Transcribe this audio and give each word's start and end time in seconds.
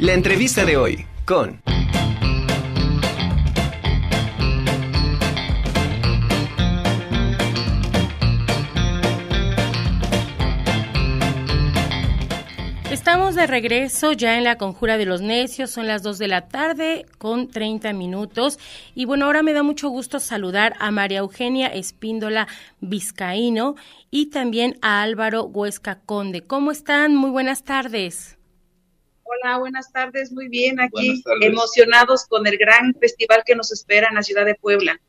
La 0.00 0.14
entrevista 0.14 0.64
de 0.64 0.78
hoy 0.78 1.04
con... 1.26 1.60
Estamos 12.90 13.34
de 13.34 13.46
regreso 13.46 14.12
ya 14.12 14.38
en 14.38 14.44
la 14.44 14.56
Conjura 14.56 14.96
de 14.96 15.04
los 15.04 15.20
Necios, 15.20 15.70
son 15.70 15.86
las 15.86 16.02
2 16.02 16.16
de 16.16 16.28
la 16.28 16.48
tarde 16.48 17.04
con 17.18 17.48
30 17.48 17.92
minutos. 17.92 18.58
Y 18.94 19.04
bueno, 19.04 19.26
ahora 19.26 19.42
me 19.42 19.52
da 19.52 19.62
mucho 19.62 19.90
gusto 19.90 20.18
saludar 20.18 20.76
a 20.80 20.90
María 20.90 21.18
Eugenia 21.18 21.66
Espíndola 21.66 22.48
Vizcaíno 22.80 23.74
y 24.10 24.30
también 24.30 24.78
a 24.80 25.02
Álvaro 25.02 25.44
Huesca 25.44 26.00
Conde. 26.06 26.40
¿Cómo 26.40 26.70
están? 26.70 27.14
Muy 27.14 27.28
buenas 27.28 27.64
tardes. 27.64 28.39
Hola, 29.32 29.58
buenas 29.58 29.92
tardes, 29.92 30.32
muy 30.32 30.48
bien 30.48 30.80
aquí, 30.80 31.22
emocionados 31.40 32.26
con 32.26 32.48
el 32.48 32.58
gran 32.58 32.94
festival 32.94 33.44
que 33.46 33.54
nos 33.54 33.70
espera 33.70 34.08
en 34.08 34.16
la 34.16 34.24
ciudad 34.24 34.44
de 34.44 34.56
Puebla. 34.56 35.00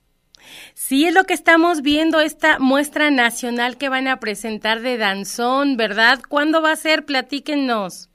Sí, 0.75 1.07
es 1.07 1.13
lo 1.15 1.23
que 1.23 1.33
estamos 1.33 1.81
viendo, 1.81 2.19
esta 2.19 2.59
muestra 2.59 3.09
nacional 3.09 3.79
que 3.79 3.89
van 3.89 4.07
a 4.07 4.19
presentar 4.19 4.81
de 4.81 4.97
danzón, 4.97 5.75
¿verdad? 5.75 6.21
¿Cuándo 6.29 6.61
va 6.61 6.71
a 6.71 6.75
ser? 6.75 7.03
Platíquenos. 7.03 8.09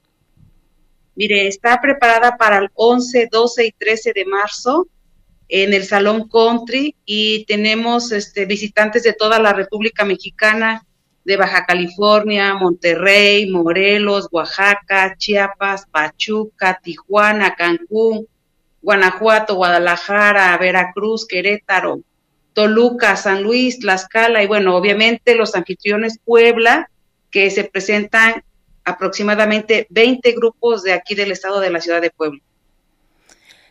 Mire, 1.16 1.48
está 1.48 1.80
preparada 1.80 2.36
para 2.36 2.58
el 2.58 2.70
11, 2.74 3.28
12 3.32 3.66
y 3.66 3.72
13 3.72 4.12
de 4.12 4.24
marzo 4.26 4.86
en 5.48 5.74
el 5.74 5.84
Salón 5.84 6.28
Country 6.28 6.94
y 7.04 7.44
tenemos 7.46 8.12
este, 8.12 8.44
visitantes 8.46 9.02
de 9.02 9.12
toda 9.12 9.40
la 9.40 9.52
República 9.52 10.04
Mexicana, 10.04 10.86
de 11.26 11.36
Baja 11.36 11.66
California, 11.66 12.54
Monterrey, 12.54 13.50
Morelos, 13.50 14.28
Oaxaca, 14.30 15.16
Chiapas, 15.18 15.84
Pachuca, 15.90 16.80
Tijuana, 16.80 17.56
Cancún, 17.56 18.28
Guanajuato, 18.80 19.56
Guadalajara, 19.56 20.56
Veracruz, 20.56 21.26
Querétaro, 21.26 21.98
Toluca, 22.52 23.16
San 23.16 23.42
Luis, 23.42 23.80
Tlaxcala 23.80 24.44
y 24.44 24.46
bueno, 24.46 24.76
obviamente 24.76 25.34
los 25.34 25.56
anfitriones 25.56 26.20
Puebla, 26.24 26.88
que 27.32 27.50
se 27.50 27.64
presentan 27.64 28.44
aproximadamente 28.84 29.88
20 29.90 30.30
grupos 30.30 30.84
de 30.84 30.92
aquí 30.92 31.16
del 31.16 31.32
estado 31.32 31.58
de 31.58 31.70
la 31.70 31.80
ciudad 31.80 32.00
de 32.00 32.10
Puebla. 32.10 32.40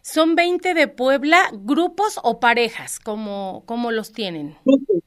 ¿Son 0.01 0.35
20 0.35 0.73
de 0.73 0.89
Puebla, 0.89 1.49
grupos 1.53 2.19
o 2.21 2.41
parejas? 2.41 2.99
¿Cómo, 2.99 3.63
cómo 3.65 3.91
los 3.91 4.11
tienen? 4.11 4.57
Grupos, 4.65 4.97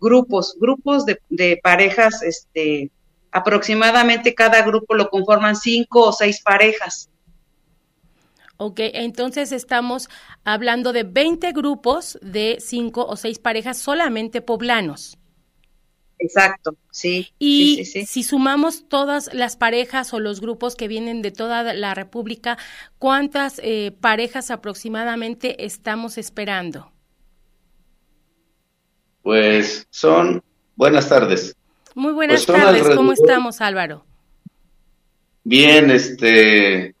grupos, 0.00 0.56
grupos 0.60 1.04
de, 1.06 1.18
de 1.28 1.58
parejas, 1.62 2.22
este, 2.22 2.90
aproximadamente 3.30 4.34
cada 4.34 4.62
grupo 4.62 4.94
lo 4.94 5.10
conforman 5.10 5.56
cinco 5.56 6.02
o 6.08 6.12
seis 6.12 6.40
parejas. 6.42 7.10
Ok, 8.58 8.80
entonces 8.94 9.52
estamos 9.52 10.08
hablando 10.44 10.94
de 10.94 11.02
20 11.02 11.52
grupos 11.52 12.18
de 12.22 12.56
cinco 12.60 13.04
o 13.04 13.16
seis 13.16 13.38
parejas 13.38 13.78
solamente 13.78 14.40
poblanos. 14.40 15.18
Exacto, 16.18 16.74
sí. 16.90 17.34
Y 17.38 17.84
si 17.84 18.22
sumamos 18.22 18.88
todas 18.88 19.28
las 19.34 19.56
parejas 19.56 20.14
o 20.14 20.20
los 20.20 20.40
grupos 20.40 20.74
que 20.74 20.88
vienen 20.88 21.20
de 21.20 21.30
toda 21.30 21.74
la 21.74 21.94
República, 21.94 22.56
¿cuántas 22.98 23.60
eh, 23.62 23.92
parejas 24.00 24.50
aproximadamente 24.50 25.66
estamos 25.66 26.16
esperando? 26.16 26.90
Pues 29.26 29.88
son, 29.90 30.40
buenas 30.76 31.08
tardes. 31.08 31.56
Muy 31.96 32.12
buenas 32.12 32.46
pues 32.46 32.60
tardes, 32.60 32.94
¿cómo 32.94 33.10
estamos 33.10 33.60
Álvaro? 33.60 34.04
Bien, 35.42 35.90
este, 35.90 36.94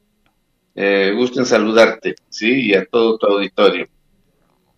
eh, 0.74 1.12
gusto 1.14 1.38
en 1.38 1.46
saludarte, 1.46 2.16
¿sí? 2.28 2.62
Y 2.66 2.74
a 2.74 2.84
todo 2.84 3.16
tu 3.16 3.28
auditorio. 3.28 3.86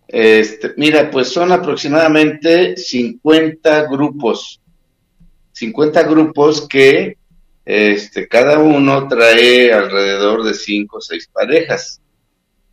Este, 0.07 0.75
mira, 0.77 1.09
pues 1.09 1.29
son 1.29 1.51
aproximadamente 1.51 2.77
50 2.77 3.87
grupos, 3.87 4.61
50 5.53 6.03
grupos 6.03 6.67
que 6.67 7.17
este, 7.65 8.27
cada 8.27 8.59
uno 8.59 9.07
trae 9.07 9.73
alrededor 9.73 10.43
de 10.43 10.53
5 10.53 10.97
o 10.97 11.01
6 11.01 11.29
parejas, 11.33 11.99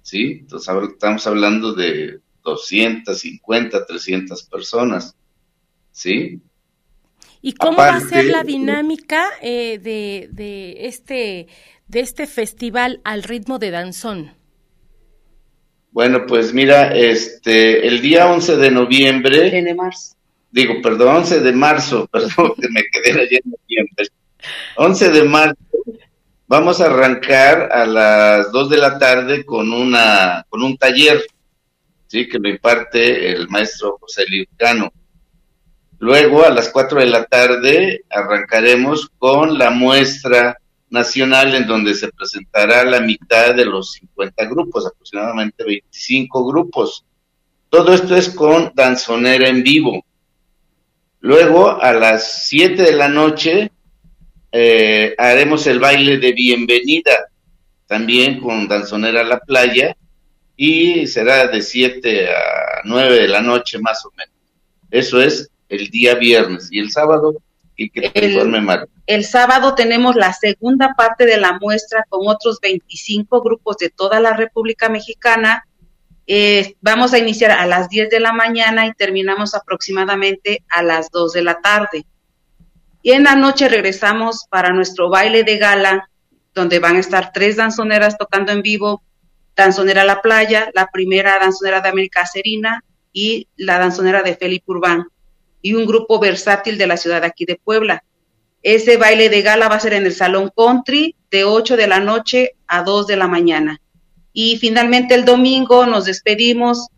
¿sí? 0.03 0.41
Entonces 0.43 0.69
estamos 0.93 1.27
hablando 1.27 1.73
de 1.73 2.21
250, 2.55 3.87
300 3.87 4.43
personas, 4.45 5.15
¿sí? 5.91 6.41
¿Y 7.43 7.53
cómo 7.53 7.79
va 7.79 7.97
a 7.97 8.01
ser 8.01 8.27
la 8.27 8.43
dinámica 8.43 9.25
eh, 9.43 9.79
de, 9.79 10.29
de, 10.33 10.87
este, 10.87 11.49
de 11.87 12.01
este 12.01 12.27
festival 12.27 13.01
al 13.05 13.23
ritmo 13.23 13.59
de 13.59 13.71
danzón? 13.71 14.33
Bueno, 15.93 16.27
pues 16.27 16.53
mira, 16.53 16.95
este, 16.95 17.87
el 17.87 18.03
día 18.03 18.27
11 18.27 18.56
de 18.56 18.71
noviembre. 18.71 19.51
De 19.51 19.75
marzo. 19.75 20.15
Digo, 20.51 20.75
perdón, 20.83 21.17
11 21.17 21.41
de 21.41 21.53
marzo, 21.53 22.06
perdón, 22.12 22.53
que 22.61 22.69
me 22.69 22.83
quedé 22.93 23.12
allá 23.12 23.39
en 23.45 23.51
noviembre. 23.51 24.06
11 24.77 25.11
de 25.11 25.25
marzo, 25.25 25.56
vamos 26.47 26.81
a 26.81 26.87
arrancar 26.87 27.71
a 27.73 27.87
las 27.87 28.53
2 28.53 28.71
de 28.71 28.77
la 28.77 28.99
tarde 28.99 29.45
con, 29.45 29.73
una, 29.73 30.45
con 30.49 30.62
un 30.62 30.77
taller, 30.77 31.23
¿sí? 32.06 32.28
Que 32.28 32.39
lo 32.39 32.49
imparte 32.49 33.33
el 33.33 33.49
maestro 33.49 33.99
José 34.00 34.25
Lircano. 34.28 34.93
Luego, 35.99 36.44
a 36.44 36.50
las 36.50 36.69
4 36.69 37.00
de 37.00 37.06
la 37.06 37.25
tarde, 37.25 38.05
arrancaremos 38.11 39.11
con 39.19 39.56
la 39.56 39.71
muestra 39.71 40.59
nacional 40.91 41.55
en 41.55 41.67
donde 41.67 41.94
se 41.94 42.12
presentará 42.12 42.84
la 42.84 43.00
mitad 43.00 43.55
de 43.55 43.65
los 43.65 43.93
50 43.93 44.44
grupos, 44.47 44.87
aproximadamente 44.87 45.65
25 45.65 46.47
grupos. 46.47 47.05
Todo 47.71 47.94
esto 47.94 48.15
es 48.15 48.31
con 48.31 48.73
danzonera 48.75 49.49
en 49.49 49.62
vivo. 49.62 50.05
Luego, 51.21 51.83
a 51.83 51.93
las 51.93 52.47
7 52.47 52.83
de 52.83 52.93
la 52.93 53.09
noche, 53.09 53.73
eh, 54.53 55.15
haremos 55.19 55.67
el 55.67 55.81
baile 55.81 56.19
de 56.19 56.33
bienvenida, 56.33 57.28
también 57.87 58.41
con 58.41 58.69
danzonera 58.69 59.23
a 59.23 59.25
la 59.25 59.41
playa, 59.41 59.97
y 60.56 61.06
será 61.06 61.49
de 61.49 61.61
7 61.61 62.31
a 62.31 62.81
9 62.84 63.22
de 63.22 63.28
la 63.28 63.43
noche 63.43 63.78
más 63.78 64.05
o 64.06 64.11
menos. 64.17 64.34
Eso 64.91 65.21
es 65.21 65.50
el 65.69 65.91
día 65.91 66.15
viernes. 66.15 66.69
Y 66.71 66.81
el 66.81 66.91
sábado, 66.91 67.37
y 67.77 67.91
que 67.91 68.11
te 68.11 68.27
informe 68.27 68.61
Marta. 68.61 68.91
El 69.06 69.25
sábado 69.25 69.75
tenemos 69.75 70.17
la 70.17 70.33
segunda 70.33 70.94
parte 70.97 71.27
de 71.27 71.37
la 71.37 71.59
muestra 71.61 72.05
con 72.09 72.27
otros 72.27 72.59
25 72.61 73.43
grupos 73.43 73.77
de 73.77 73.91
toda 73.91 74.19
la 74.19 74.33
República 74.33 74.89
Mexicana. 74.89 75.67
Eh, 76.27 76.75
vamos 76.81 77.12
a 77.12 77.19
iniciar 77.19 77.53
a 77.53 77.67
las 77.67 77.88
10 77.88 78.11
de 78.11 78.21
la 78.21 78.33
mañana 78.33 78.87
y 78.87 78.94
terminamos 78.94 79.55
aproximadamente 79.55 80.65
a 80.69 80.83
las 80.83 81.11
2 81.11 81.34
de 81.34 81.43
la 81.43 81.61
tarde. 81.61 82.06
Y 83.03 83.12
en 83.12 83.23
la 83.23 83.37
noche 83.37 83.69
regresamos 83.69 84.47
para 84.50 84.73
nuestro 84.73 85.09
baile 85.09 85.44
de 85.44 85.59
gala, 85.59 86.11
donde 86.55 86.81
van 86.81 86.97
a 86.97 87.00
estar 87.00 87.31
tres 87.33 87.56
danzoneras 87.56 88.19
tocando 88.19 88.50
en 88.50 88.62
vivo, 88.62 89.03
Danzonera 89.56 90.05
La 90.05 90.21
Playa, 90.21 90.71
la 90.75 90.89
primera 90.89 91.39
danzonera 91.39 91.81
de 91.81 91.89
América 91.89 92.27
Serina 92.27 92.84
y 93.12 93.49
la 93.56 93.78
danzonera 93.78 94.22
de 94.22 94.37
Felipe 94.37 94.71
Urbán, 94.71 95.09
y 95.62 95.75
un 95.75 95.87
grupo 95.87 96.19
versátil 96.21 96.77
de 96.77 96.87
la 96.87 96.97
ciudad 96.97 97.25
aquí 97.25 97.44
de 97.47 97.56
Puebla. 97.56 98.05
Ese 98.62 98.97
baile 98.97 99.28
de 99.28 99.43
gala 99.43 99.69
va 99.69 99.77
a 99.77 99.81
ser 99.81 99.94
en 99.94 100.05
el 100.05 100.12
Salón 100.12 100.50
Country 100.55 101.15
de 101.31 101.44
8 101.44 101.77
de 101.77 101.87
la 101.87 102.00
noche 102.00 102.56
a 102.67 102.83
2 102.83 103.06
de 103.06 103.17
la 103.17 103.28
mañana. 103.28 103.81
Y 104.33 104.59
finalmente 104.59 105.15
el 105.15 105.25
domingo 105.25 105.87
nos 105.87 106.05
despedimos 106.05 106.88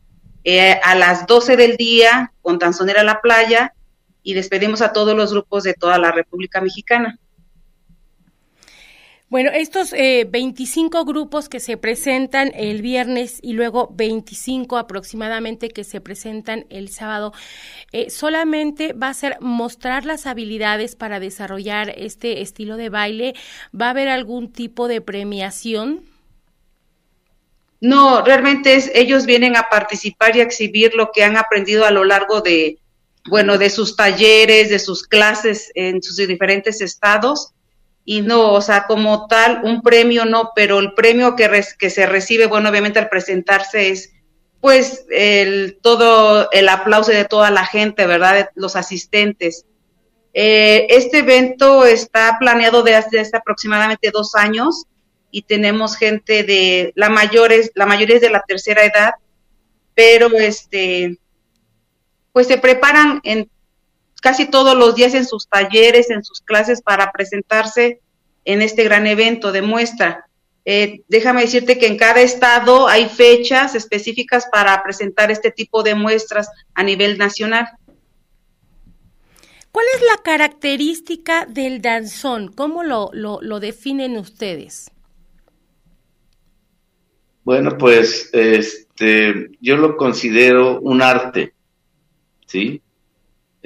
eh, 0.44 0.80
a 0.82 0.94
las 0.94 1.26
12 1.26 1.56
del 1.56 1.76
día 1.76 2.32
con 2.42 2.58
Tanzonera 2.58 3.04
La 3.04 3.20
Playa 3.20 3.74
y 4.22 4.34
despedimos 4.34 4.82
a 4.82 4.92
todos 4.92 5.16
los 5.16 5.32
grupos 5.32 5.62
de 5.62 5.74
toda 5.74 5.98
la 5.98 6.10
República 6.10 6.60
Mexicana. 6.60 7.18
Bueno, 9.30 9.50
estos 9.52 9.92
eh, 9.92 10.26
25 10.26 11.04
grupos 11.04 11.50
que 11.50 11.60
se 11.60 11.76
presentan 11.76 12.50
el 12.54 12.80
viernes 12.80 13.40
y 13.42 13.52
luego 13.52 13.92
25 13.94 14.78
aproximadamente 14.78 15.68
que 15.68 15.84
se 15.84 16.00
presentan 16.00 16.64
el 16.70 16.88
sábado, 16.88 17.34
eh, 17.92 18.08
solamente 18.08 18.94
va 18.94 19.08
a 19.08 19.14
ser 19.14 19.36
mostrar 19.40 20.06
las 20.06 20.26
habilidades 20.26 20.96
para 20.96 21.20
desarrollar 21.20 21.92
este 21.94 22.40
estilo 22.40 22.78
de 22.78 22.88
baile. 22.88 23.34
¿Va 23.78 23.88
a 23.88 23.90
haber 23.90 24.08
algún 24.08 24.50
tipo 24.50 24.88
de 24.88 25.02
premiación? 25.02 26.04
No, 27.82 28.22
realmente 28.22 28.76
es, 28.76 28.90
ellos 28.94 29.26
vienen 29.26 29.56
a 29.56 29.64
participar 29.64 30.36
y 30.36 30.40
a 30.40 30.44
exhibir 30.44 30.94
lo 30.94 31.10
que 31.12 31.22
han 31.22 31.36
aprendido 31.36 31.84
a 31.84 31.90
lo 31.90 32.04
largo 32.04 32.40
de, 32.40 32.78
bueno, 33.26 33.58
de 33.58 33.68
sus 33.68 33.94
talleres, 33.94 34.70
de 34.70 34.78
sus 34.78 35.06
clases 35.06 35.70
en 35.74 36.02
sus 36.02 36.16
diferentes 36.16 36.80
estados 36.80 37.52
y 38.10 38.22
no, 38.22 38.54
o 38.54 38.62
sea, 38.62 38.86
como 38.86 39.26
tal, 39.26 39.60
un 39.64 39.82
premio 39.82 40.24
no, 40.24 40.52
pero 40.56 40.78
el 40.78 40.94
premio 40.94 41.36
que, 41.36 41.62
que 41.78 41.90
se 41.90 42.06
recibe, 42.06 42.46
bueno, 42.46 42.70
obviamente 42.70 42.98
al 42.98 43.10
presentarse 43.10 43.90
es 43.90 44.14
pues 44.62 45.04
el 45.10 45.78
todo 45.82 46.50
el 46.52 46.70
aplauso 46.70 47.10
de 47.10 47.26
toda 47.26 47.50
la 47.50 47.66
gente, 47.66 48.06
¿verdad? 48.06 48.34
De 48.34 48.48
los 48.54 48.76
asistentes. 48.76 49.66
Eh, 50.32 50.86
este 50.88 51.18
evento 51.18 51.84
está 51.84 52.38
planeado 52.40 52.82
desde 52.82 53.20
hace 53.20 53.36
aproximadamente 53.36 54.10
dos 54.10 54.34
años 54.34 54.86
y 55.30 55.42
tenemos 55.42 55.94
gente 55.94 56.44
de 56.44 56.94
la 56.96 57.10
mayores, 57.10 57.72
la 57.74 57.84
mayoría 57.84 58.16
es 58.16 58.22
de 58.22 58.30
la 58.30 58.42
tercera 58.48 58.86
edad, 58.86 59.12
pero 59.94 60.28
este 60.38 61.18
pues 62.32 62.46
se 62.46 62.56
preparan 62.56 63.20
en 63.22 63.50
casi 64.20 64.50
todos 64.50 64.76
los 64.76 64.94
días 64.94 65.14
en 65.14 65.26
sus 65.26 65.48
talleres, 65.48 66.10
en 66.10 66.24
sus 66.24 66.40
clases 66.40 66.82
para 66.82 67.12
presentarse 67.12 68.00
en 68.44 68.62
este 68.62 68.84
gran 68.84 69.06
evento 69.06 69.52
de 69.52 69.62
muestra. 69.62 70.28
Eh, 70.64 71.02
déjame 71.08 71.42
decirte 71.42 71.78
que 71.78 71.86
en 71.86 71.96
cada 71.96 72.20
estado 72.20 72.88
hay 72.88 73.08
fechas 73.08 73.74
específicas 73.74 74.46
para 74.52 74.82
presentar 74.82 75.30
este 75.30 75.50
tipo 75.50 75.82
de 75.82 75.94
muestras 75.94 76.50
a 76.74 76.82
nivel 76.82 77.16
nacional. 77.16 77.68
¿Cuál 79.72 79.86
es 79.94 80.02
la 80.02 80.22
característica 80.22 81.46
del 81.46 81.80
danzón? 81.80 82.52
¿Cómo 82.52 82.82
lo, 82.82 83.10
lo, 83.12 83.60
definen 83.60 84.16
ustedes? 84.16 84.90
Bueno, 87.44 87.78
pues 87.78 88.30
este, 88.32 89.50
yo 89.60 89.76
lo 89.76 89.96
considero 89.96 90.80
un 90.80 91.00
arte, 91.00 91.54
¿sí? 92.46 92.82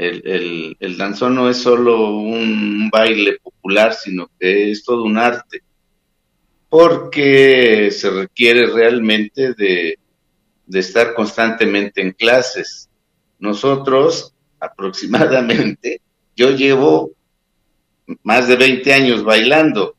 El, 0.09 0.77
el, 0.81 0.97
danzón 0.97 1.37
no 1.37 1.49
es 1.49 1.59
solo 1.59 2.11
un 2.11 2.91
baile 2.91 3.39
popular, 3.43 3.95
sino 3.95 4.29
que 4.41 4.73
es 4.73 4.83
todo 4.83 5.05
un 5.05 5.17
arte, 5.17 5.63
porque 6.69 7.91
se 7.93 8.11
requiere 8.11 8.67
realmente 8.67 9.55
de, 9.55 9.99
de 10.67 10.79
estar 10.81 11.15
constantemente 11.15 12.01
en 12.01 12.13
clases. 12.13 12.89
Nosotros 13.39 14.35
aproximadamente, 14.59 16.01
yo 16.37 16.51
llevo 16.51 17.13
más 18.23 18.49
de 18.49 18.57
20 18.57 18.93
años 18.93 19.23
bailando, 19.23 19.97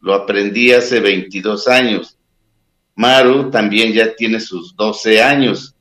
lo 0.00 0.14
aprendí 0.14 0.72
hace 0.72 1.00
22 1.00 1.68
años. 1.68 2.18
Maru 2.94 3.50
también 3.50 3.92
ya 3.92 4.14
tiene 4.14 4.40
sus 4.40 4.74
12 4.76 5.22
años, 5.22 5.74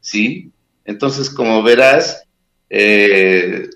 ¿sí? 0.00 0.50
Entonces, 0.84 1.28
como 1.28 1.62
verás, 1.62 2.24
eh, 2.70 3.68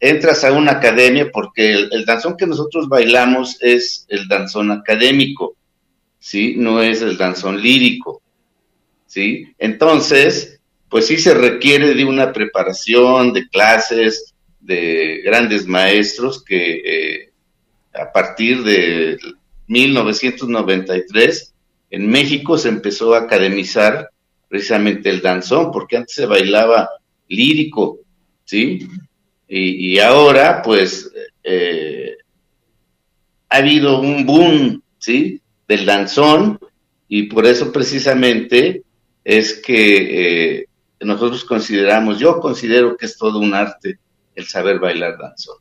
entras 0.00 0.44
a 0.44 0.52
una 0.52 0.72
academia 0.72 1.30
porque 1.32 1.72
el, 1.72 2.04
danzón 2.04 2.36
que 2.36 2.46
nosotros 2.46 2.88
bailamos 2.88 3.58
es 3.60 4.06
el 4.08 4.28
danzón 4.28 4.70
académico, 4.70 5.56
¿sí? 6.18 6.54
No 6.56 6.80
es 6.82 7.02
el 7.02 7.16
danzón 7.16 7.60
lírico, 7.60 8.22
¿sí? 9.06 9.52
Entonces, 9.58 10.60
pues 10.88 11.06
sí 11.06 11.18
se 11.18 11.34
requiere 11.34 11.94
de 11.94 12.04
una 12.04 12.32
preparación, 12.32 13.32
de 13.32 13.48
clases, 13.48 14.34
de 14.60 15.20
grandes 15.24 15.66
maestros 15.66 16.44
que 16.44 16.82
eh, 16.84 17.32
a 17.94 18.12
partir 18.12 18.62
de 18.62 19.18
1993 19.66 21.54
en 21.90 22.08
México 22.08 22.58
se 22.58 22.68
empezó 22.68 23.14
a 23.14 23.20
academizar 23.20 24.10
precisamente 24.48 25.10
el 25.10 25.20
danzón, 25.20 25.72
porque 25.72 25.96
antes 25.96 26.14
se 26.14 26.26
bailaba 26.26 26.88
lírico, 27.28 27.98
¿sí? 28.44 28.88
Y, 29.50 29.98
ahora, 29.98 30.60
pues, 30.62 31.10
eh, 31.42 32.16
ha 33.48 33.56
habido 33.56 34.00
un 34.00 34.26
boom, 34.26 34.82
¿sí? 34.98 35.40
Del 35.66 35.86
danzón, 35.86 36.58
y 37.08 37.24
por 37.24 37.46
eso 37.46 37.72
precisamente 37.72 38.82
es 39.24 39.54
que 39.54 40.58
eh, 40.60 40.66
nosotros 41.00 41.44
consideramos, 41.44 42.18
yo 42.18 42.40
considero 42.40 42.96
que 42.96 43.06
es 43.06 43.16
todo 43.16 43.38
un 43.38 43.54
arte 43.54 43.98
el 44.34 44.46
saber 44.46 44.78
bailar 44.78 45.16
danzón. 45.18 45.56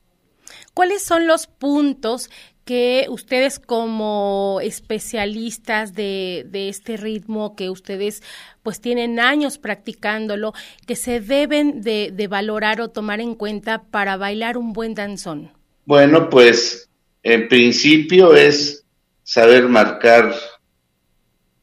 ¿Cuáles 0.74 1.02
son 1.02 1.26
los 1.26 1.48
puntos 1.48 2.30
que 2.68 3.08
ustedes 3.10 3.60
como 3.60 4.60
especialistas 4.62 5.94
de, 5.94 6.46
este 6.54 6.98
ritmo, 6.98 7.56
que 7.56 7.70
ustedes 7.70 8.22
pues 8.62 8.82
tienen 8.82 9.22
años 9.22 9.58
practicándolo, 9.58 10.52
que 10.86 10.98
se 10.98 11.22
deben 11.22 11.82
de, 11.82 12.12
de, 12.14 12.28
valorar 12.28 12.82
o 12.82 12.90
tomar 12.90 13.22
en 13.22 13.36
cuenta 13.36 13.84
para 13.90 14.18
bailar 14.18 14.58
un 14.58 14.74
buen 14.74 14.96
danzón? 14.96 15.54
Bueno, 15.86 16.30
pues 16.30 16.90
en 17.24 17.48
principio 17.48 18.36
es 18.36 18.84
saber 19.24 19.70
marcar 19.70 20.36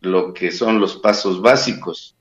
lo 0.00 0.32
que 0.32 0.50
son 0.52 0.80
los 0.80 0.96
pasos 0.96 1.42
básicos. 1.42 2.16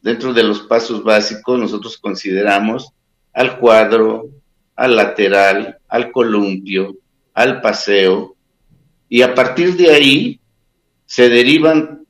Dentro 0.00 0.32
de 0.32 0.44
los 0.44 0.60
pasos 0.60 1.04
básicos 1.04 1.58
nosotros 1.58 1.98
consideramos 1.98 2.90
al 3.34 3.58
cuadro, 3.58 4.30
al 4.76 4.96
lateral, 4.96 5.76
al 5.88 6.10
columpio, 6.10 6.96
al 7.38 7.60
paseo, 7.60 8.36
y 9.08 9.22
a 9.22 9.32
partir 9.32 9.76
de 9.76 9.90
ahí 9.90 10.40
se 11.06 11.28
derivan 11.28 12.04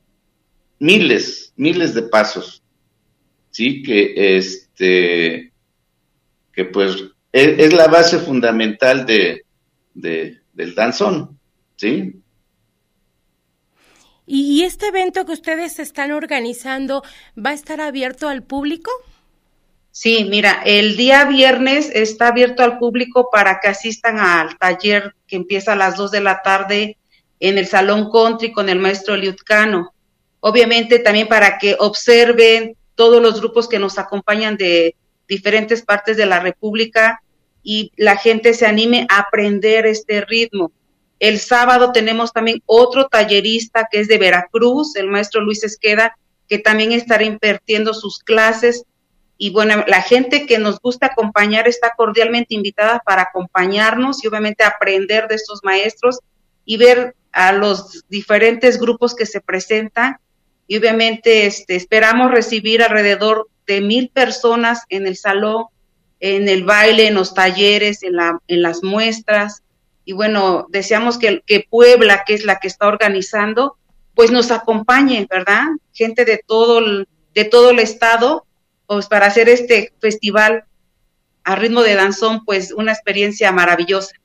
miles, 0.79 1.53
miles 1.55 1.93
de 1.93 2.01
pasos, 2.01 2.63
¿sí? 3.51 3.83
Que 3.83 4.37
este, 4.37 5.53
que 6.51 6.65
pues 6.65 6.95
es, 7.31 7.73
la 7.73 7.87
base 7.87 8.17
fundamental 8.17 9.05
de, 9.05 9.45
del 9.93 10.73
danzón, 10.73 11.39
¿sí? 11.75 12.15
¿Y 14.25 14.63
este 14.63 14.87
evento 14.87 15.27
que 15.27 15.33
ustedes 15.33 15.77
están 15.77 16.11
organizando 16.11 17.03
va 17.37 17.51
a 17.51 17.53
estar 17.53 17.81
abierto 17.81 18.27
al 18.27 18.41
público? 18.41 18.89
Sí, 20.01 20.23
mira, 20.29 20.61
el 20.63 20.95
día 20.95 21.25
viernes 21.25 21.91
está 21.93 22.29
abierto 22.29 22.63
al 22.63 22.77
público 22.77 23.27
para 23.29 23.59
que 23.59 23.67
asistan 23.67 24.17
al 24.17 24.57
taller 24.57 25.13
que 25.27 25.35
empieza 25.35 25.73
a 25.73 25.75
las 25.75 25.97
2 25.97 26.11
de 26.11 26.21
la 26.21 26.41
tarde 26.41 26.97
en 27.41 27.57
el 27.57 27.67
Salón 27.67 28.09
Country 28.09 28.53
con 28.53 28.69
el 28.69 28.79
maestro 28.79 29.17
Liutcano. 29.17 29.93
Obviamente 30.39 30.99
también 30.99 31.27
para 31.27 31.57
que 31.57 31.75
observen 31.77 32.77
todos 32.95 33.21
los 33.21 33.41
grupos 33.41 33.67
que 33.67 33.77
nos 33.77 33.99
acompañan 33.99 34.55
de 34.55 34.95
diferentes 35.27 35.81
partes 35.81 36.15
de 36.15 36.27
la 36.27 36.39
República 36.39 37.21
y 37.61 37.91
la 37.97 38.15
gente 38.15 38.53
se 38.53 38.67
anime 38.67 39.05
a 39.09 39.19
aprender 39.19 39.85
este 39.85 40.21
ritmo. 40.21 40.71
El 41.19 41.39
sábado 41.39 41.91
tenemos 41.91 42.31
también 42.31 42.63
otro 42.65 43.09
tallerista 43.09 43.89
que 43.91 43.99
es 43.99 44.07
de 44.07 44.17
Veracruz, 44.17 44.95
el 44.95 45.07
maestro 45.07 45.41
Luis 45.41 45.61
Esqueda, 45.65 46.17
que 46.47 46.57
también 46.57 46.93
estará 46.93 47.25
impartiendo 47.25 47.93
sus 47.93 48.19
clases. 48.19 48.85
Y 49.39 49.49
bueno, 49.49 49.83
la 49.87 50.03
gente 50.03 50.45
que 50.45 50.59
nos 50.59 50.79
gusta 50.79 51.07
acompañar 51.07 51.67
está 51.67 51.93
cordialmente 51.97 52.53
invitada 52.53 53.01
para 53.03 53.23
acompañarnos 53.23 54.23
y 54.23 54.27
obviamente 54.27 54.63
aprender 54.63 55.27
de 55.27 55.35
estos 55.35 55.61
maestros 55.63 56.19
y 56.65 56.77
ver 56.77 57.15
a 57.31 57.51
los 57.51 58.03
diferentes 58.09 58.79
grupos 58.79 59.15
que 59.15 59.25
se 59.25 59.41
presentan. 59.41 60.17
Y 60.67 60.77
obviamente 60.77 61.47
este, 61.47 61.75
esperamos 61.75 62.29
recibir 62.29 62.83
alrededor 62.83 63.49
de 63.65 63.81
mil 63.81 64.09
personas 64.09 64.83
en 64.89 65.07
el 65.07 65.17
salón, 65.17 65.65
en 66.19 66.47
el 66.47 66.63
baile, 66.63 67.07
en 67.07 67.15
los 67.15 67.33
talleres, 67.33 68.03
en, 68.03 68.17
la, 68.17 68.37
en 68.47 68.61
las 68.61 68.83
muestras 68.83 69.63
y 70.09 70.13
bueno, 70.13 70.65
deseamos 70.69 71.19
que, 71.19 71.67
Puebla, 71.69 72.23
que 72.25 72.33
es 72.33 72.43
la 72.43 72.57
que 72.57 72.67
está 72.67 72.87
organizando, 72.87 73.77
pues 74.15 74.31
nos 74.31 74.49
acompañe, 74.49 75.27
¿verdad? 75.29 75.65
Gente 75.93 76.25
de 76.25 76.41
todo 76.43 76.81
de 77.35 77.45
todo 77.45 77.69
el 77.69 77.77
estado, 77.77 78.47
pues 78.89 79.05
para 79.05 79.27
hacer 79.27 79.47
este 79.49 79.93
festival 79.99 80.63
a 81.43 81.55
ritmo 81.55 81.83
de 81.83 81.93
danzón, 81.93 82.43
pues 82.43 82.71
una 82.71 82.91
experiencia 82.91 83.51
maravillosa. 83.51 84.15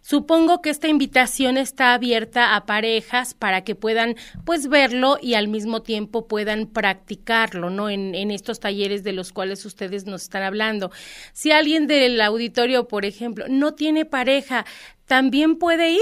Supongo 0.00 0.62
que 0.62 0.70
esta 0.70 0.88
invitación 0.88 1.58
está 1.58 1.92
abierta 1.92 2.56
a 2.56 2.64
parejas 2.64 3.34
para 3.34 3.64
que 3.64 3.74
puedan 3.74 4.16
pues 4.46 4.68
verlo 4.68 5.18
y 5.20 5.34
al 5.34 5.48
mismo 5.48 5.82
tiempo 5.82 6.26
puedan 6.26 6.68
practicarlo, 6.68 7.68
¿no? 7.68 7.90
En, 7.90 8.14
en 8.14 8.30
estos 8.30 8.60
talleres 8.60 9.04
de 9.04 9.12
los 9.12 9.30
cuales 9.30 9.66
ustedes 9.66 10.06
nos 10.06 10.22
están 10.22 10.42
hablando. 10.42 10.90
Si 11.34 11.52
alguien 11.52 11.86
del 11.86 12.18
auditorio, 12.22 12.88
por 12.88 13.04
ejemplo, 13.04 13.44
no 13.50 13.74
tiene 13.74 14.06
pareja, 14.06 14.64
¿también 15.04 15.58
puede 15.58 15.90
ir? 15.90 16.00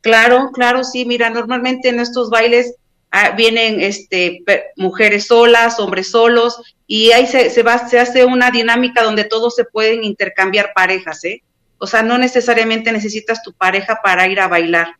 Claro, 0.00 0.50
claro, 0.54 0.82
sí. 0.82 1.04
Mira, 1.04 1.28
normalmente 1.28 1.90
en 1.90 2.00
estos 2.00 2.30
bailes 2.30 2.76
ah, 3.10 3.30
vienen 3.30 3.80
este, 3.80 4.42
mujeres 4.76 5.26
solas, 5.26 5.78
hombres 5.80 6.10
solos, 6.10 6.60
y 6.86 7.12
ahí 7.12 7.26
se, 7.26 7.50
se, 7.50 7.62
va, 7.62 7.88
se 7.88 7.98
hace 7.98 8.24
una 8.24 8.50
dinámica 8.50 9.02
donde 9.02 9.24
todos 9.24 9.54
se 9.54 9.64
pueden 9.64 10.04
intercambiar 10.04 10.72
parejas, 10.74 11.24
¿eh? 11.24 11.42
O 11.78 11.86
sea, 11.86 12.02
no 12.02 12.16
necesariamente 12.18 12.92
necesitas 12.92 13.42
tu 13.42 13.52
pareja 13.52 14.00
para 14.02 14.26
ir 14.28 14.40
a 14.40 14.48
bailar. 14.48 14.96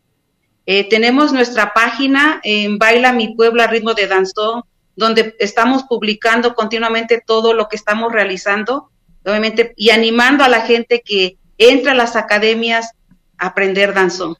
Eh, 0.65 0.87
tenemos 0.89 1.31
nuestra 1.31 1.73
página 1.73 2.41
en 2.43 2.77
Baila 2.77 3.13
Mi 3.13 3.33
Puebla 3.35 3.67
Ritmo 3.67 3.93
de 3.93 4.07
Danzón, 4.07 4.63
donde 4.97 5.35
estamos 5.39 5.83
publicando 5.83 6.55
continuamente 6.55 7.23
todo 7.25 7.53
lo 7.53 7.69
que 7.69 7.77
estamos 7.77 8.11
realizando, 8.11 8.89
obviamente, 9.25 9.73
y 9.77 9.91
animando 9.91 10.43
a 10.43 10.49
la 10.49 10.61
gente 10.61 11.01
que 11.05 11.37
entra 11.57 11.93
a 11.93 11.95
las 11.95 12.15
academias 12.15 12.91
a 13.37 13.47
aprender 13.47 13.93
danzón. 13.93 14.35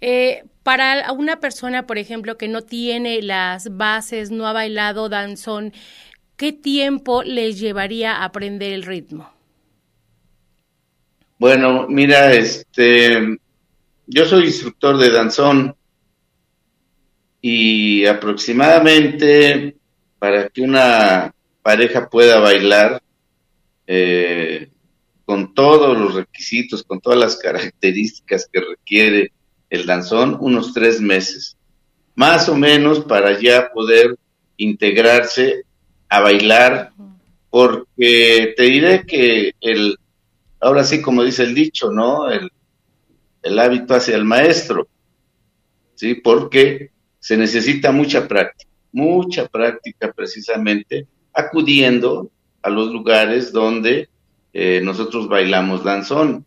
Eh, 0.00 0.44
para 0.62 1.12
una 1.12 1.40
persona, 1.40 1.86
por 1.86 1.98
ejemplo, 1.98 2.36
que 2.36 2.48
no 2.48 2.62
tiene 2.62 3.22
las 3.22 3.76
bases, 3.76 4.30
no 4.30 4.46
ha 4.46 4.52
bailado 4.52 5.08
danzón, 5.08 5.72
¿qué 6.36 6.52
tiempo 6.52 7.22
les 7.22 7.58
llevaría 7.58 8.16
a 8.16 8.24
aprender 8.24 8.72
el 8.72 8.82
ritmo? 8.82 9.32
Bueno, 11.38 11.86
mira, 11.88 12.32
este, 12.32 13.38
yo 14.06 14.24
soy 14.24 14.46
instructor 14.46 14.96
de 14.96 15.10
danzón 15.10 15.76
y 17.40 18.06
aproximadamente 18.06 19.76
para 20.18 20.48
que 20.48 20.62
una 20.62 21.34
pareja 21.62 22.08
pueda 22.08 22.40
bailar 22.40 23.02
eh, 23.86 24.70
con 25.24 25.54
todos 25.54 25.98
los 25.98 26.14
requisitos, 26.14 26.82
con 26.82 27.00
todas 27.00 27.18
las 27.18 27.36
características 27.36 28.48
que 28.50 28.60
requiere 28.60 29.32
el 29.70 29.86
danzón, 29.86 30.36
unos 30.40 30.72
tres 30.72 31.00
meses, 31.00 31.56
más 32.14 32.48
o 32.48 32.56
menos 32.56 33.00
para 33.00 33.38
ya 33.38 33.70
poder 33.72 34.16
integrarse 34.56 35.64
a 36.08 36.20
bailar, 36.20 36.92
porque 37.50 38.54
te 38.56 38.62
diré 38.64 39.04
que 39.06 39.52
el, 39.60 39.98
ahora 40.60 40.84
sí 40.84 41.02
como 41.02 41.24
dice 41.24 41.42
el 41.42 41.54
dicho, 41.54 41.90
¿no? 41.90 42.30
El, 42.30 42.50
el 43.42 43.58
hábito 43.58 43.94
hacia 43.94 44.16
el 44.16 44.24
maestro, 44.24 44.88
¿sí? 45.94 46.14
Porque 46.14 46.90
se 47.18 47.36
necesita 47.36 47.92
mucha 47.92 48.26
práctica, 48.28 48.70
mucha 48.92 49.46
práctica 49.48 50.12
precisamente 50.12 51.06
acudiendo 51.32 52.30
a 52.62 52.70
los 52.70 52.90
lugares 52.90 53.52
donde 53.52 54.08
eh, 54.52 54.80
nosotros 54.82 55.28
bailamos 55.28 55.84
danzón. 55.84 56.46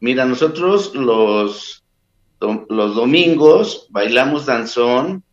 Mira, 0.00 0.24
nosotros 0.24 0.94
los, 0.94 1.84
los 2.40 2.94
domingos 2.94 3.86
bailamos 3.90 4.46
danzón 4.46 5.24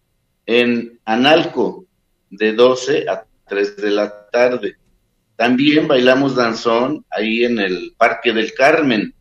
en 0.45 0.99
Analco 1.05 1.85
de 2.29 2.53
12 2.53 3.05
a 3.09 3.25
3 3.47 3.77
de 3.77 3.91
la 3.91 4.29
tarde. 4.29 4.77
También 5.35 5.87
bailamos 5.87 6.35
danzón 6.35 7.05
ahí 7.09 7.43
en 7.43 7.59
el 7.59 7.93
Parque 7.97 8.33
del 8.33 8.53
Carmen. 8.53 9.13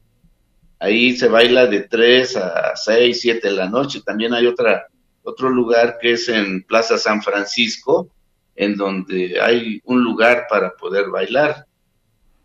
Ahí 0.79 1.17
se 1.17 1.29
baila 1.29 1.67
de 1.67 1.83
3 1.83 2.37
a 2.37 2.77
6, 2.77 3.21
7 3.21 3.49
de 3.49 3.55
la 3.55 3.69
noche. 3.69 4.03
También 4.05 4.35
hay 4.35 4.47
otra, 4.47 4.87
otro 5.23 5.49
lugar 5.49 5.99
que 6.01 6.13
es 6.13 6.29
en 6.29 6.63
Plaza 6.63 6.99
San 6.99 7.23
Francisco, 7.23 8.11
en 8.55 8.77
donde 8.77 9.41
hay 9.41 9.81
un 9.85 10.03
lugar 10.03 10.47
para 10.49 10.73
poder 10.77 11.09
bailar. 11.09 11.67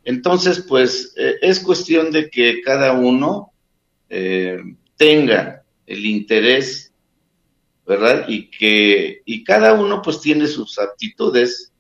Entonces, 0.03 0.63
pues 0.67 1.13
eh, 1.17 1.35
es 1.41 1.59
cuestión 1.59 2.11
de 2.11 2.29
que 2.29 2.61
cada 2.61 2.93
uno 2.93 3.51
eh, 4.09 4.57
tenga 4.97 5.63
el 5.85 6.05
interés, 6.05 6.93
¿verdad? 7.85 8.25
Y 8.27 8.49
que 8.49 9.21
y 9.25 9.43
cada 9.43 9.73
uno 9.73 10.01
pues 10.01 10.19
tiene 10.19 10.47
sus 10.47 10.77
aptitudes 10.79 11.71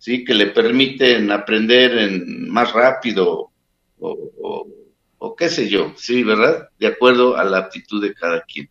¿sí? 0.00 0.24
Que 0.24 0.34
le 0.34 0.46
permiten 0.46 1.30
aprender 1.30 1.96
en 1.96 2.50
más 2.50 2.72
rápido 2.72 3.52
o, 4.00 5.36
qué 5.36 5.48
sé 5.48 5.68
yo, 5.68 5.92
¿sí? 5.96 6.22
¿Verdad? 6.22 6.68
De 6.78 6.88
acuerdo 6.88 7.36
a 7.36 7.44
la 7.44 7.58
aptitud 7.58 8.02
de 8.02 8.14
cada 8.14 8.42
quien. 8.42 8.68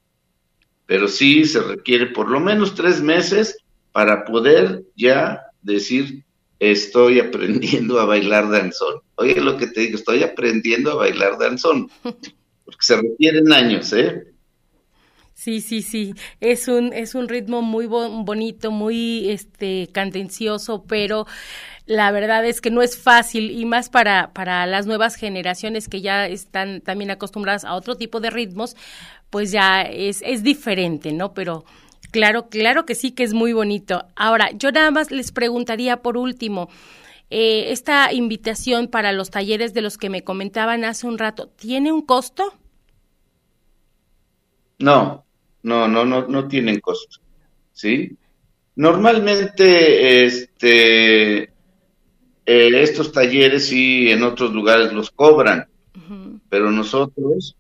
Pero 0.86 1.08
sí 1.08 1.46
se 1.46 1.62
requiere 1.62 2.08
por 2.08 2.29
lo 2.29 2.39
menos 2.39 2.75
tres 2.75 3.01
meses 3.01 3.58
para 3.91 4.25
poder 4.25 4.84
ya 4.96 5.41
decir, 5.62 6.25
estoy 6.60 7.20
aprendiendo 7.20 8.00
a 8.00 8.06
bailar 8.06 8.50
danzón. 8.50 9.01
Oye, 9.15 9.39
lo 9.39 9.58
que 9.58 9.68
te 9.68 9.82
digo, 9.82 9.96
estoy 9.96 10.24
aprendiendo 10.24 10.91
a 10.91 10.96
bailar 10.96 11.38
danzón. 11.38 11.89
Porque 12.70 12.86
se 12.86 12.98
requieren 12.98 13.52
años, 13.52 13.92
¿eh? 13.94 14.24
Sí, 15.34 15.62
sí, 15.62 15.82
sí. 15.82 16.14
Es 16.42 16.68
un, 16.68 16.92
es 16.92 17.16
un 17.16 17.30
ritmo 17.30 17.62
muy 17.62 17.86
bonito, 17.86 18.72
muy 18.72 19.30
este 19.30 19.88
candencioso, 19.94 20.84
pero 20.84 21.26
la 21.86 22.12
verdad 22.12 22.46
es 22.46 22.60
que 22.62 22.72
no 22.72 22.82
es 22.82 22.98
fácil 22.98 23.50
y 23.52 23.66
más 23.66 23.90
para, 23.90 24.34
para 24.34 24.68
las 24.68 24.86
nuevas 24.86 25.16
generaciones 25.16 25.88
que 25.88 26.02
ya 26.02 26.28
están 26.28 26.82
también 26.82 27.10
acostumbradas 27.10 27.64
a 27.64 27.76
otro 27.76 27.96
tipo 27.96 28.20
de 28.20 28.30
ritmos, 28.30 28.76
pues 29.30 29.52
ya 29.52 29.82
es, 29.82 30.22
es 30.26 30.44
diferente, 30.44 31.14
¿no? 31.14 31.34
Pero 31.34 31.64
claro, 32.12 32.50
claro 32.50 32.86
que 32.86 32.94
sí 32.94 33.12
que 33.12 33.24
es 33.24 33.34
muy 33.34 33.54
bonito. 33.54 34.06
Ahora, 34.16 34.52
yo 34.52 34.72
nada 34.74 34.92
más 34.92 35.10
les 35.10 35.32
preguntaría 35.32 36.02
por 36.02 36.18
último, 36.18 36.70
eh, 37.30 37.72
esta 37.72 38.12
invitación 38.12 38.88
para 38.88 39.14
los 39.14 39.30
talleres 39.30 39.74
de 39.74 39.82
los 39.82 39.98
que 39.98 40.10
me 40.10 40.24
comentaban 40.24 40.84
hace 40.84 41.08
un 41.08 41.18
rato, 41.18 41.48
¿tiene 41.48 41.94
un 41.94 42.02
costo? 42.02 42.59
No, 44.79 45.25
no, 45.63 45.88
no, 45.88 46.05
no, 46.05 46.27
no 46.27 46.48
tienen 46.48 46.79
costo, 46.79 47.19
¿sí? 47.74 48.17
Normalmente, 48.75 50.25
este, 50.25 51.43
eh, 51.43 51.51
estos 52.45 53.12
talleres 53.12 53.67
sí 53.67 54.09
en 54.09 54.24
otros 54.24 54.53
lugares 54.53 54.93
los 54.93 55.12
cobran, 55.12 55.67
pero 56.50 56.71
nosotros, 56.71 57.57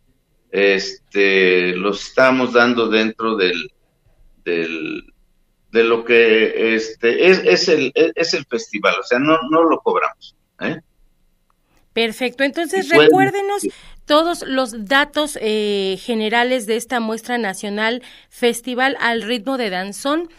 este, 0.49 1.75
los 1.75 2.07
estamos 2.07 2.53
dando 2.53 2.87
dentro 2.87 3.35
del, 3.35 3.71
del, 4.45 5.13
de 5.71 5.83
lo 5.83 6.05
que, 6.05 6.75
este, 6.75 7.29
es, 7.29 7.39
es 7.39 7.67
el, 7.67 7.91
es 7.93 8.33
el 8.33 8.45
festival, 8.45 8.95
o 8.99 9.03
sea, 9.03 9.19
no, 9.19 9.37
no 9.51 9.63
lo 9.63 9.79
cobramos, 9.79 10.35
¿eh? 10.61 10.79
Perfecto, 11.91 12.43
entonces 12.43 12.87
recuérdenos 12.87 13.67
todos 14.09 14.41
los 14.41 14.87
datos 14.87 15.37
eh, 15.39 15.99
generales 16.01 16.65
de 16.65 16.77
esta 16.77 16.99
muestra 16.99 17.37
nacional 17.37 18.01
Festival 18.31 18.97
al 18.99 19.21
ritmo 19.21 19.55
de 19.59 19.69
danzón 19.69 20.29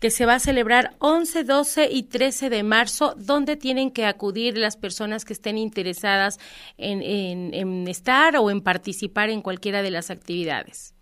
que 0.00 0.08
se 0.08 0.24
va 0.24 0.36
a 0.36 0.38
celebrar 0.38 0.94
11, 1.00 1.44
12 1.44 1.88
y 1.90 2.04
13 2.04 2.48
de 2.48 2.62
marzo, 2.62 3.12
donde 3.18 3.56
tienen 3.56 3.90
que 3.90 4.06
acudir 4.06 4.56
las 4.56 4.78
personas 4.78 5.26
que 5.26 5.34
estén 5.34 5.58
interesadas 5.58 6.38
en, 6.78 7.02
en, 7.02 7.86
estar 7.86 8.34
o 8.38 8.50
en 8.50 8.62
participar 8.62 9.28
en 9.28 9.42
cualquiera 9.42 9.82
de 9.82 9.90
las 9.90 10.08
actividades. 10.08 10.94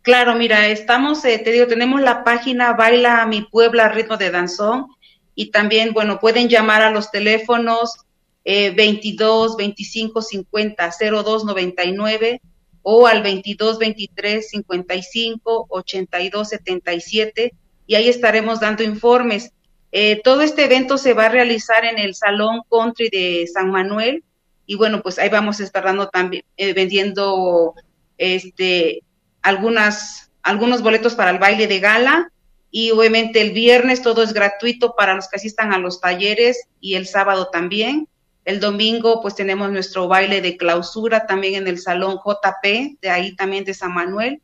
Claro, 0.00 0.34
mira, 0.34 0.68
estamos, 0.68 1.22
eh, 1.26 1.38
te 1.44 1.52
digo, 1.52 1.66
tenemos 1.66 2.00
la 2.00 2.24
página 2.24 2.72
Baila 2.72 3.26
mi 3.26 3.42
Puebla 3.42 3.90
Ritmo 3.90 4.16
de 4.16 4.30
Danzón 4.30 4.86
y 5.34 5.50
también, 5.50 5.92
bueno, 5.92 6.18
pueden 6.20 6.48
llamar 6.48 6.80
a 6.80 6.90
los 6.90 7.10
teléfonos 7.10 7.98
eh, 8.44 8.70
22 8.70 9.56
25 9.56 10.22
50 10.22 10.90
02 10.98 11.44
99 11.44 12.40
o 12.82 13.06
al 13.06 13.22
22 13.22 13.78
23 13.78 14.48
55 14.48 15.66
82 15.68 16.48
77 16.48 17.54
y 17.86 17.94
ahí 17.94 18.08
estaremos 18.08 18.60
dando 18.60 18.82
informes. 18.82 19.52
Eh, 19.92 20.20
todo 20.24 20.42
este 20.42 20.64
evento 20.64 20.96
se 20.98 21.12
va 21.12 21.26
a 21.26 21.28
realizar 21.28 21.84
en 21.84 21.98
el 21.98 22.14
Salón 22.14 22.62
Country 22.70 23.10
de 23.10 23.46
San 23.52 23.70
Manuel 23.70 24.24
y 24.66 24.76
bueno, 24.76 25.02
pues 25.02 25.18
ahí 25.18 25.28
vamos 25.28 25.60
a 25.60 25.64
estar 25.64 25.84
dando 25.84 26.08
también, 26.08 26.44
eh, 26.56 26.72
vendiendo 26.72 27.74
este, 28.16 29.02
algunas, 29.42 30.30
algunos 30.42 30.82
boletos 30.82 31.14
para 31.14 31.30
el 31.30 31.38
baile 31.38 31.66
de 31.66 31.80
gala 31.80 32.32
y 32.70 32.90
obviamente 32.90 33.42
el 33.42 33.52
viernes 33.52 34.00
todo 34.00 34.22
es 34.22 34.32
gratuito 34.32 34.94
para 34.96 35.14
los 35.14 35.28
que 35.28 35.36
asistan 35.36 35.72
a 35.74 35.78
los 35.78 36.00
talleres 36.00 36.68
y 36.80 36.94
el 36.94 37.06
sábado 37.06 37.48
también. 37.52 38.08
El 38.44 38.58
domingo 38.58 39.20
pues 39.20 39.34
tenemos 39.34 39.70
nuestro 39.70 40.08
baile 40.08 40.40
de 40.40 40.56
clausura 40.56 41.26
también 41.26 41.54
en 41.54 41.68
el 41.68 41.78
Salón 41.78 42.18
JP, 42.24 42.98
de 43.00 43.10
ahí 43.10 43.36
también 43.36 43.64
de 43.64 43.74
San 43.74 43.94
Manuel. 43.94 44.40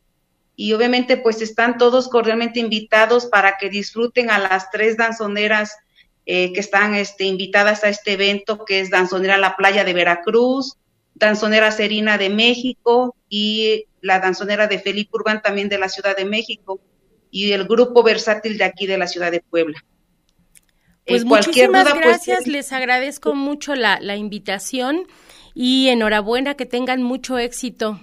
Y 0.54 0.72
obviamente 0.72 1.16
pues 1.16 1.42
están 1.42 1.78
todos 1.78 2.08
cordialmente 2.08 2.60
invitados 2.60 3.26
para 3.26 3.56
que 3.58 3.70
disfruten 3.70 4.30
a 4.30 4.38
las 4.38 4.70
tres 4.70 4.96
danzoneras 4.96 5.76
eh, 6.26 6.52
que 6.52 6.60
están 6.60 6.94
este, 6.94 7.24
invitadas 7.24 7.84
a 7.84 7.88
este 7.88 8.12
evento, 8.12 8.64
que 8.64 8.80
es 8.80 8.90
Danzonera 8.90 9.38
La 9.38 9.56
Playa 9.56 9.84
de 9.84 9.94
Veracruz, 9.94 10.76
Danzonera 11.14 11.72
Serina 11.72 12.18
de 12.18 12.28
México 12.28 13.16
y 13.28 13.86
la 14.00 14.20
Danzonera 14.20 14.66
de 14.66 14.78
Felipe 14.78 15.10
Urbán 15.14 15.42
también 15.42 15.68
de 15.68 15.78
la 15.78 15.88
Ciudad 15.88 16.16
de 16.16 16.24
México 16.24 16.80
y 17.30 17.52
el 17.52 17.66
grupo 17.66 18.02
versátil 18.02 18.58
de 18.58 18.64
aquí 18.64 18.86
de 18.86 18.98
la 18.98 19.06
Ciudad 19.06 19.32
de 19.32 19.40
Puebla. 19.40 19.84
Pues 21.08 21.24
muchísimas 21.24 21.88
pues, 21.88 22.00
gracias, 22.00 22.46
les 22.46 22.72
agradezco 22.72 23.34
mucho 23.34 23.74
la, 23.74 23.98
la 24.00 24.16
invitación 24.16 25.06
y 25.54 25.88
enhorabuena, 25.88 26.54
que 26.54 26.66
tengan 26.66 27.02
mucho 27.02 27.38
éxito. 27.38 28.00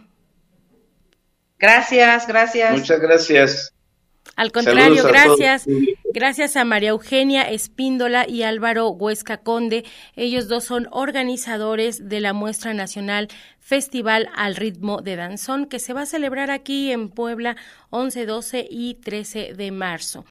Gracias, 1.60 2.28
gracias. 2.28 2.72
Muchas 2.72 3.00
gracias. 3.00 3.76
Al 4.36 4.52
contrario, 4.52 5.04
gracias. 5.04 5.66
Gracias 6.14 6.56
a 6.56 6.64
María 6.64 6.90
Eugenia 6.90 7.50
Espíndola 7.50 8.28
y 8.28 8.44
Álvaro 8.44 8.90
Huesca 8.90 9.38
Conde. 9.38 9.84
Ellos 10.16 10.48
dos 10.48 10.64
son 10.64 10.88
organizadores 10.92 12.08
de 12.10 12.20
la 12.20 12.34
muestra 12.34 12.74
nacional 12.74 13.30
Festival 13.60 14.30
al 14.36 14.56
ritmo 14.56 15.02
de 15.02 15.16
danzón 15.16 15.66
que 15.66 15.80
se 15.80 15.94
va 15.94 16.04
a 16.04 16.06
celebrar 16.06 16.52
aquí 16.52 16.92
en 16.92 17.10
Puebla 17.10 17.56
11, 17.90 18.28
12 18.28 18.68
y 18.70 18.94
13 18.94 19.56
de 19.56 19.72
marzo. 19.72 20.24